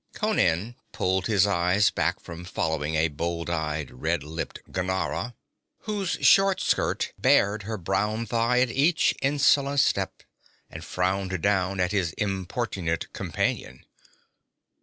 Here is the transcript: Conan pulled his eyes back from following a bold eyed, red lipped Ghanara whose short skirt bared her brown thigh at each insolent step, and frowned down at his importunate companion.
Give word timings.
Conan 0.13 0.75
pulled 0.93 1.27
his 1.27 1.45
eyes 1.45 1.91
back 1.91 2.19
from 2.19 2.43
following 2.43 2.95
a 2.95 3.07
bold 3.07 3.51
eyed, 3.51 3.91
red 3.91 4.23
lipped 4.23 4.57
Ghanara 4.71 5.35
whose 5.81 6.17
short 6.21 6.59
skirt 6.59 7.13
bared 7.19 7.61
her 7.69 7.77
brown 7.77 8.25
thigh 8.25 8.61
at 8.61 8.71
each 8.71 9.13
insolent 9.21 9.79
step, 9.81 10.23
and 10.71 10.83
frowned 10.83 11.39
down 11.43 11.79
at 11.79 11.91
his 11.91 12.13
importunate 12.13 13.13
companion. 13.13 13.85